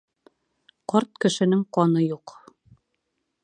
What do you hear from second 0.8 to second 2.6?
Ҡарт кешенең ҡаны юҡ.